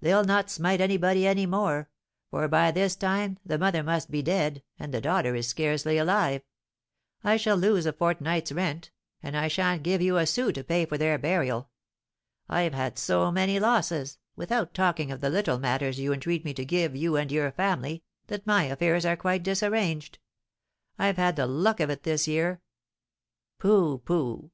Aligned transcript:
"They'll 0.00 0.24
not 0.24 0.48
smite 0.50 0.80
anybody 0.80 1.26
any 1.26 1.44
more, 1.44 1.90
for 2.30 2.48
by 2.48 2.70
this 2.70 2.96
time 2.96 3.36
the 3.44 3.58
mother 3.58 3.82
must 3.82 4.10
be 4.10 4.22
dead, 4.22 4.62
and 4.78 4.90
the 4.94 5.02
daughter 5.02 5.34
is 5.34 5.48
scarcely 5.48 5.98
alive. 5.98 6.40
I 7.22 7.36
shall 7.36 7.58
lose 7.58 7.84
a 7.84 7.92
fortnight's 7.92 8.52
rent, 8.52 8.90
and 9.22 9.36
I 9.36 9.48
sha'n't 9.48 9.82
give 9.82 10.00
a 10.00 10.24
sou 10.24 10.50
to 10.52 10.64
pay 10.64 10.86
for 10.86 10.96
their 10.96 11.18
burial. 11.18 11.68
I've 12.48 12.72
had 12.72 12.96
so 12.98 13.30
many 13.30 13.60
losses, 13.60 14.16
without 14.34 14.72
talking 14.72 15.10
of 15.10 15.20
the 15.20 15.28
little 15.28 15.58
matters 15.58 16.00
you 16.00 16.10
entreat 16.14 16.42
me 16.42 16.54
to 16.54 16.64
give 16.64 16.96
you 16.96 17.16
and 17.16 17.30
your 17.30 17.52
family, 17.52 18.02
that 18.28 18.46
my 18.46 18.62
affairs 18.64 19.04
are 19.04 19.14
quite 19.14 19.42
disarranged. 19.42 20.18
I've 20.98 21.18
had 21.18 21.36
the 21.36 21.46
luck 21.46 21.80
of 21.80 21.90
it 21.90 22.04
this 22.04 22.26
year." 22.26 22.62
"Pooh, 23.58 23.98
pooh! 23.98 24.52